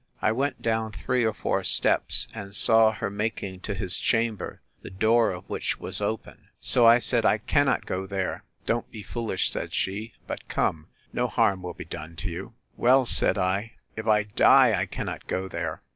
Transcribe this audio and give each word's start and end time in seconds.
I 0.19 0.31
went 0.31 0.63
down 0.63 0.93
three 0.93 1.23
or 1.23 1.31
four 1.31 1.63
steps, 1.63 2.27
and 2.33 2.55
saw 2.55 2.91
her 2.91 3.11
making 3.11 3.59
to 3.59 3.75
his 3.75 3.99
chamber, 3.99 4.63
the 4.81 4.89
door 4.89 5.29
of 5.29 5.47
which 5.47 5.79
was 5.79 6.01
open: 6.01 6.47
So 6.59 6.87
I 6.87 6.97
said, 6.97 7.23
I 7.23 7.37
cannot 7.37 7.85
go 7.85 8.07
there!—Don't 8.07 8.89
be 8.89 9.03
foolish, 9.03 9.51
said 9.51 9.75
she; 9.75 10.13
but 10.25 10.47
come; 10.47 10.87
no 11.13 11.27
harm 11.27 11.61
will 11.61 11.75
be 11.75 11.85
done 11.85 12.15
to 12.15 12.31
you!—Well, 12.31 13.05
said 13.05 13.37
I, 13.37 13.73
if 13.95 14.07
I 14.07 14.23
die, 14.23 14.73
I 14.73 14.87
cannot 14.87 15.27
go 15.27 15.47
there. 15.47 15.83